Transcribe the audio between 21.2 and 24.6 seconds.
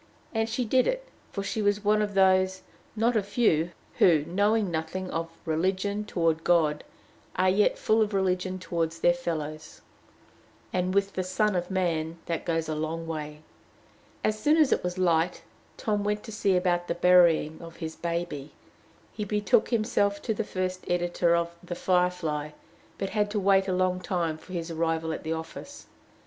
of "The Firefly," but had to wait a long time for